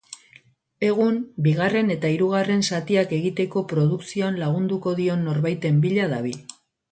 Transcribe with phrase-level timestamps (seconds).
[0.85, 6.43] Egun, bigarren eta hirugarren zatiak egiteko produkzioan lagunduko dion norbaiten bila dabil.